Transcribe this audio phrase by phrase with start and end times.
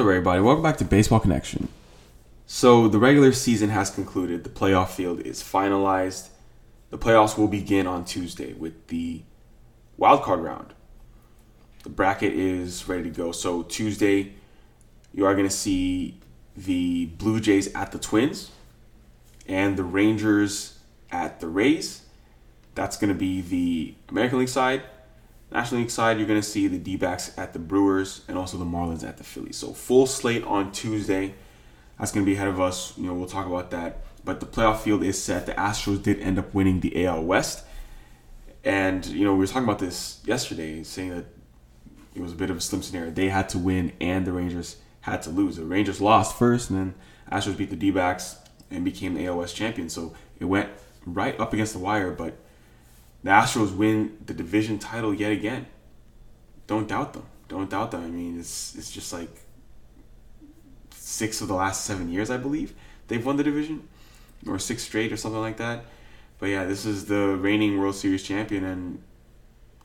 [0.00, 0.40] up, everybody?
[0.40, 1.68] Welcome back to Baseball Connection.
[2.46, 4.44] So, the regular season has concluded.
[4.44, 6.30] The playoff field is finalized.
[6.88, 9.20] The playoffs will begin on Tuesday with the
[9.98, 10.72] wild card round.
[11.82, 13.30] The bracket is ready to go.
[13.32, 14.32] So, Tuesday,
[15.12, 16.18] you are going to see
[16.56, 18.50] the Blue Jays at the Twins
[19.46, 20.78] and the Rangers
[21.12, 22.06] at the Rays.
[22.74, 24.82] That's going to be the American League side.
[25.52, 28.56] National League side, you're going to see the D backs at the Brewers and also
[28.56, 29.56] the Marlins at the Phillies.
[29.56, 31.34] So, full slate on Tuesday.
[31.98, 32.96] That's going to be ahead of us.
[32.96, 34.02] You know, we'll talk about that.
[34.24, 35.46] But the playoff field is set.
[35.46, 37.64] The Astros did end up winning the AL West.
[38.64, 41.26] And, you know, we were talking about this yesterday, saying that
[42.14, 43.10] it was a bit of a slim scenario.
[43.10, 45.56] They had to win and the Rangers had to lose.
[45.56, 46.94] The Rangers lost first, and then
[47.32, 48.36] Astros beat the D backs
[48.70, 49.88] and became the AL West champion.
[49.88, 50.70] So it went
[51.06, 52.36] right up against the wire, but
[53.22, 55.66] the Astros win the division title yet again.
[56.66, 57.26] Don't doubt them.
[57.48, 58.04] Don't doubt them.
[58.04, 59.30] I mean, it's it's just like
[60.94, 62.74] six of the last seven years, I believe,
[63.08, 63.88] they've won the division,
[64.46, 65.84] or six straight, or something like that.
[66.38, 69.02] But yeah, this is the reigning World Series champion, and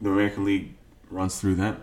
[0.00, 0.74] the American League
[1.10, 1.82] runs through them.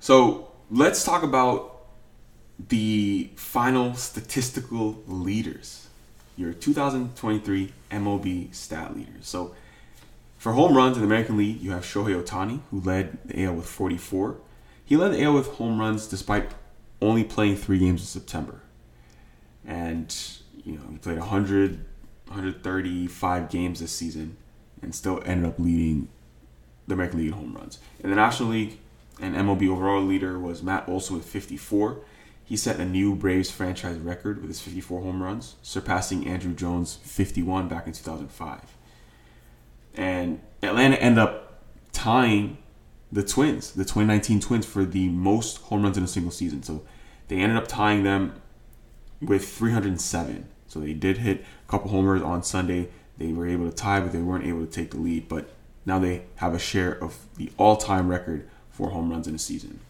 [0.00, 1.86] So let's talk about
[2.68, 5.88] the final statistical leaders,
[6.36, 9.26] your 2023 MLB stat leaders.
[9.26, 9.54] So
[10.38, 13.54] for home runs in the American League, you have Shohei Ohtani, who led the AL
[13.54, 14.36] with 44.
[14.84, 16.50] He led the AL with home runs despite
[17.00, 18.60] only playing three games in September.
[19.66, 20.14] And,
[20.64, 21.84] you know, he played 100,
[22.26, 24.36] 135 games this season
[24.82, 26.08] and still ended up leading
[26.86, 27.78] the American League in home runs.
[28.00, 28.78] In the National League
[29.20, 31.98] and MLB overall leader was Matt Olson with 54.
[32.44, 36.96] He set a new Braves franchise record with his 54 home runs, surpassing Andruw Jones'
[37.02, 38.76] 51 back in 2005.
[39.94, 41.62] And Atlanta ended up
[41.92, 42.58] tying
[43.10, 46.62] the Twins, the 2019 Twins, for the most home runs in a single season.
[46.62, 46.84] So
[47.28, 48.34] they ended up tying them
[49.22, 50.48] with 307.
[50.66, 52.90] So they did hit a couple homers on Sunday.
[53.16, 55.28] They were able to tie, but they weren't able to take the lead.
[55.28, 55.48] But
[55.86, 59.80] now they have a share of the all-time record for home runs in a season.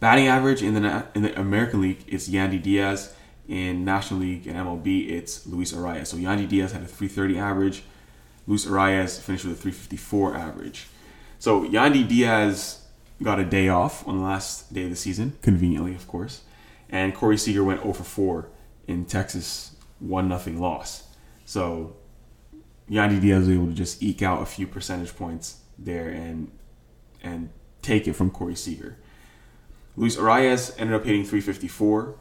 [0.00, 3.14] Batting average in the in the American League is Yandy Diaz.
[3.46, 6.06] In National League and MLB, it's Luis Arraez.
[6.06, 7.82] So Yandy Diaz had a 330 average.
[8.46, 10.86] Luis Arraez finished with a 354 average.
[11.40, 12.86] So Yandy Diaz
[13.22, 16.42] got a day off on the last day of the season, conveniently, of course.
[16.88, 18.48] And Corey Seager went 0 for 4
[18.86, 21.08] in Texas 1 nothing loss.
[21.44, 21.96] So
[22.88, 26.50] Yandy Diaz was able to just eke out a few percentage points there and
[27.22, 27.50] and
[27.82, 28.96] take it from Corey Seager.
[29.96, 32.14] Luis Arraez ended up hitting 354.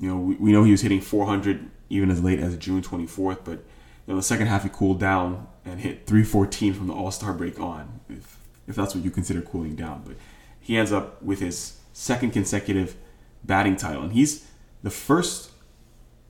[0.00, 3.44] You know, we, we know he was hitting 400 even as late as June 24th,
[3.44, 3.64] but
[4.06, 7.32] you know, the second half he cooled down and hit 314 from the All Star
[7.32, 10.02] break on, if if that's what you consider cooling down.
[10.04, 10.16] But
[10.60, 12.96] he ends up with his second consecutive
[13.44, 14.46] batting title, and he's
[14.82, 15.50] the first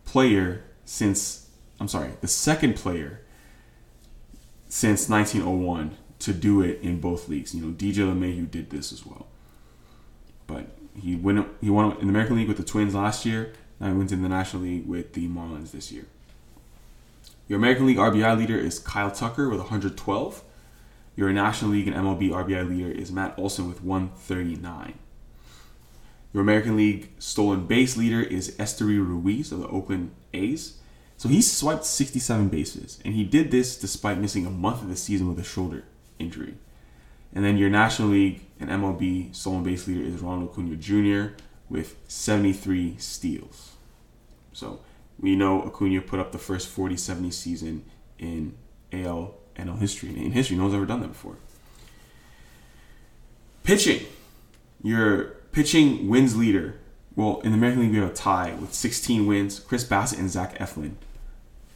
[0.05, 1.49] player since
[1.81, 3.21] I'm sorry, the second player
[4.69, 7.55] since 1901 to do it in both leagues.
[7.55, 9.27] You know, DJ LeMahieu did this as well.
[10.49, 10.67] But
[11.01, 13.53] he went he won in the American League with the Twins last year.
[13.79, 16.07] Now he wins in the National League with the Marlins this year.
[17.47, 20.43] Your American League RBI leader is Kyle Tucker with 112.
[21.15, 24.95] Your National League and MLB RBI leader is Matt Olson with 139.
[26.33, 30.79] Your American League stolen base leader is Esteury Ruiz of the Oakland A's.
[31.17, 34.97] So he swiped 67 bases, and he did this despite missing a month of the
[34.97, 35.85] season with a shoulder
[36.19, 36.55] injury.
[37.35, 41.35] And then your National League and MLB stolen base leader is Ronald Acuna Jr.
[41.69, 43.73] with 73 steals.
[44.53, 44.81] So
[45.21, 47.85] we know Acuna put up the first 40-70 season
[48.19, 48.57] in
[48.93, 50.11] AL NL history.
[50.11, 51.37] In history, no one's ever done that before.
[53.65, 54.07] Pitching.
[54.83, 56.81] Your pitching wins leader.
[57.17, 59.59] Well, in the American League, we have a tie with 16 wins.
[59.59, 60.95] Chris Bassitt and Zach Eflin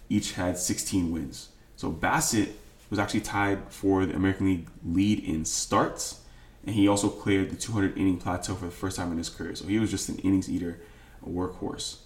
[0.08, 1.48] each had 16 wins.
[1.74, 2.50] So Bassitt
[2.92, 6.20] was actually tied for the American League lead in starts,
[6.66, 9.54] and he also cleared the 200 inning plateau for the first time in his career.
[9.54, 10.78] So he was just an innings eater,
[11.26, 12.00] a workhorse.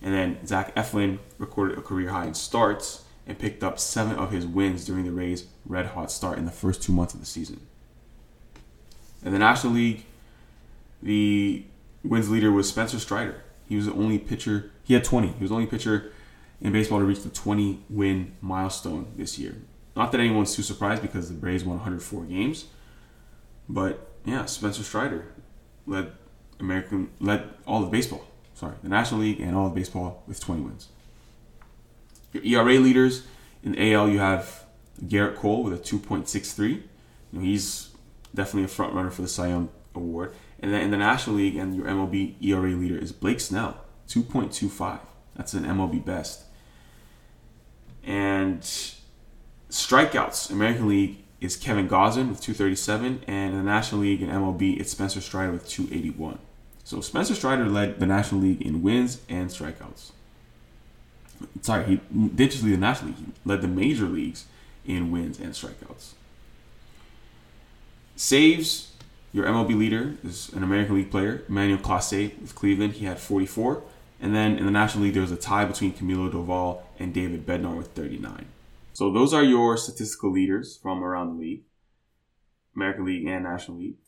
[0.00, 4.30] And then Zach Eflin recorded a career high in starts and picked up seven of
[4.30, 7.26] his wins during the Rays' red hot start in the first two months of the
[7.26, 7.60] season.
[9.22, 10.06] In the National League,
[11.02, 11.62] the
[12.02, 13.42] wins leader was Spencer Strider.
[13.68, 15.28] He was the only pitcher, he had 20.
[15.28, 16.10] He was the only pitcher
[16.62, 19.56] in baseball to reach the 20 win milestone this year.
[19.96, 22.66] Not that anyone's too surprised because the Braves won 104 games,
[23.68, 25.26] but yeah, Spencer Strider
[25.86, 26.12] led
[26.60, 28.26] American led all of baseball.
[28.54, 30.88] Sorry, the National League and all of baseball with 20 wins.
[32.32, 33.26] Your ERA leaders
[33.62, 34.64] in AL, you have
[35.04, 36.68] Gerrit Cole with a 2.63.
[36.68, 36.82] You
[37.32, 37.90] know, he's
[38.34, 40.34] definitely a front runner for the Cy Young Award.
[40.60, 43.78] And then in the National League and your MLB ERA leader is Blake Snell,
[44.08, 45.00] 2.25.
[45.34, 46.44] That's an MLB best.
[48.02, 48.64] And
[49.76, 54.80] strikeouts, American League is Kevin Gausman with 237, and in the National League and MLB,
[54.80, 56.38] it's Spencer Strider with 281.
[56.84, 60.12] So Spencer Strider led the National League in wins and strikeouts.
[61.60, 63.18] Sorry, he did just lead the National League.
[63.18, 64.46] He led the major leagues
[64.86, 66.12] in wins and strikeouts.
[68.14, 68.92] Saves,
[69.32, 72.94] your MLB leader is an American League player, Emmanuel Clase with Cleveland.
[72.94, 73.82] He had 44.
[74.18, 77.44] And then in the National League, there was a tie between Camilo Doval and David
[77.44, 78.46] Bednar with 39.
[78.96, 81.64] So those are your statistical leaders from around the league,
[82.74, 83.98] American League and National League.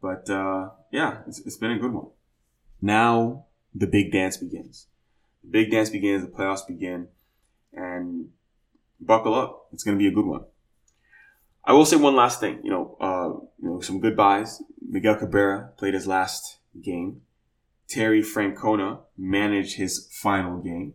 [0.00, 2.10] But uh, yeah, it's, it's been a good one.
[2.80, 4.86] Now the big dance begins.
[5.42, 6.22] The big dance begins.
[6.22, 7.08] The playoffs begin,
[7.72, 8.28] and
[9.00, 9.70] buckle up.
[9.72, 10.44] It's going to be a good one.
[11.64, 12.60] I will say one last thing.
[12.62, 14.62] You know, uh, you know, some goodbyes.
[14.88, 17.22] Miguel Cabrera played his last game.
[17.88, 20.94] Terry Francona managed his final game,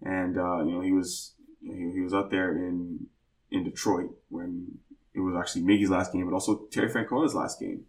[0.00, 1.31] and uh, you know he was
[1.64, 3.06] he, was out there in
[3.50, 4.78] in Detroit when
[5.14, 7.84] it was actually Miggy's last game, but also Terry Francona's last game,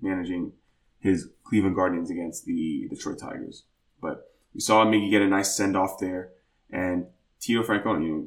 [0.00, 0.52] managing
[1.00, 3.64] his Cleveland Guardians against the Detroit Tigers.
[4.00, 6.30] But we saw Miggy get a nice send off there,
[6.70, 7.06] and
[7.40, 8.26] Tito Francona, you know,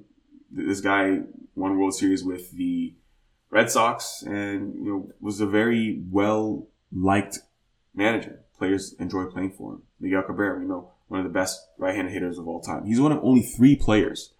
[0.51, 1.19] this guy
[1.55, 2.93] won World Series with the
[3.49, 7.39] Red Sox, and you know was a very well liked
[7.95, 8.41] manager.
[8.57, 9.81] Players enjoy playing for him.
[9.99, 12.85] Miguel Cabrera, we know one of the best right-handed hitters of all time.
[12.85, 14.33] He's one of only three players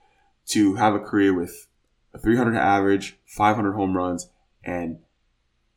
[0.50, 1.68] to have a career with
[2.14, 4.30] a 300 average, 500 home runs,
[4.64, 5.00] and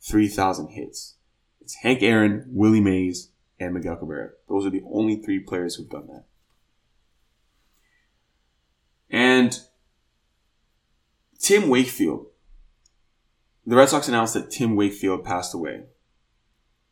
[0.03, 1.17] 3,000 hits.
[1.61, 3.31] It's Hank Aaron, Willie Mays,
[3.61, 4.31] and Miguel Cabrera.
[4.49, 6.25] Those are the only three players who've done that.
[9.11, 9.61] And
[11.39, 12.27] Tim Wakefield.
[13.67, 15.85] The Red Sox announced that Tim Wakefield passed away.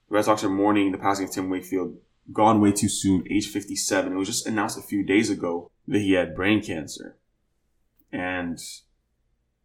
[0.09, 1.97] The Red Sox are mourning the passing of Tim Wakefield,
[2.33, 4.13] gone way too soon, age 57.
[4.13, 7.17] It was just announced a few days ago that he had brain cancer.
[8.13, 8.59] And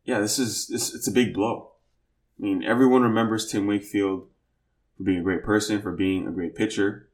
[0.04, 1.72] yeah, this is this it's a big blow.
[2.40, 4.28] I mean, everyone remembers Tim Wakefield
[4.98, 7.10] for being a great person, for being a great pitcher.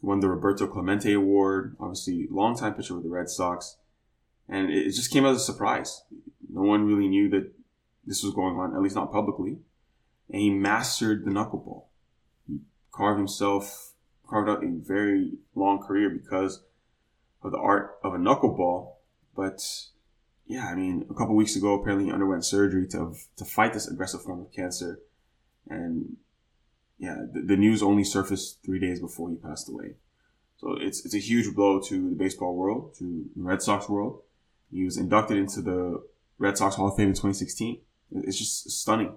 [0.00, 3.76] Won the Roberto Clemente Award, obviously longtime pitcher with the Red Sox.
[4.48, 6.02] And it just came as a surprise.
[6.48, 7.52] No one really knew that
[8.06, 9.58] this was going on, at least not publicly.
[10.30, 11.84] And he mastered the knuckleball.
[12.46, 12.60] He
[12.92, 13.92] carved himself,
[14.28, 16.62] carved out a very long career because
[17.42, 18.92] of the art of a knuckleball.
[19.36, 19.60] But
[20.48, 23.86] yeah, I mean, a couple weeks ago, apparently he underwent surgery to to fight this
[23.86, 24.98] aggressive form of cancer,
[25.68, 26.16] and
[26.98, 29.96] yeah, the, the, news only surfaced three days before he passed away.
[30.56, 34.22] So it's it's a huge blow to the baseball world, to the Red Sox world.
[34.72, 36.02] He was inducted into the
[36.38, 37.80] Red Sox Hall of Fame in 2016.
[38.24, 39.12] It's just stunning,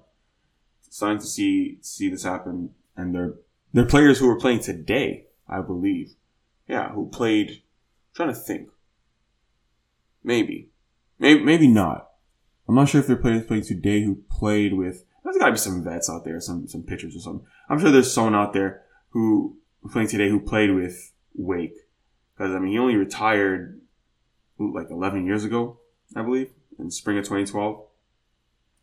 [0.89, 3.35] stunning to see see this happen, and they're
[3.71, 6.15] they're players who are playing today, I believe.
[6.67, 7.49] Yeah, who played.
[7.51, 8.69] I'm trying to think.
[10.23, 10.70] Maybe
[11.21, 12.09] Maybe, maybe not.
[12.67, 15.05] I'm not sure if there are players playing today who played with.
[15.23, 17.45] There's got to be some vets out there, some some pitchers or something.
[17.69, 19.57] I'm sure there's someone out there who
[19.91, 21.75] playing today who played with Wake,
[22.33, 23.79] because I mean he only retired
[24.57, 25.79] like 11 years ago,
[26.15, 26.49] I believe,
[26.79, 27.85] in spring of 2012.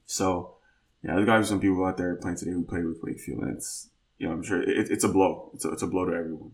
[0.07, 0.55] So
[1.03, 3.43] yeah, there's got to be some people out there playing today who played with Wakefield,
[3.43, 5.51] and it's you know I'm sure it, it's a blow.
[5.55, 6.53] It's a, it's a blow to everyone.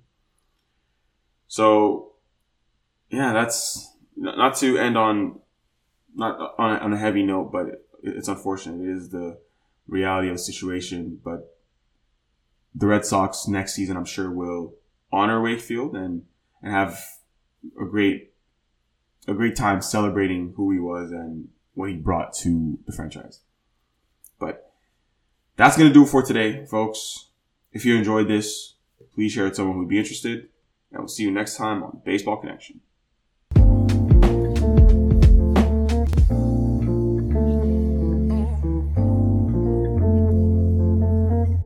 [1.46, 2.12] So
[3.10, 5.40] yeah, that's not to end on
[6.14, 8.86] not on a, on a heavy note, but it's unfortunate.
[8.86, 9.38] It is the
[9.86, 11.20] reality of the situation.
[11.24, 11.56] But
[12.74, 14.74] the Red Sox next season, I'm sure, will
[15.12, 16.24] honor Wakefield and
[16.62, 17.00] and have
[17.80, 18.32] a great
[19.26, 23.40] a great time celebrating who he was and what he brought to the franchise.
[24.38, 24.72] But
[25.56, 27.28] that's gonna do it for today, folks.
[27.72, 28.74] If you enjoyed this,
[29.14, 30.48] please share it with someone who'd be interested.
[30.90, 32.80] And we'll see you next time on Baseball Connection.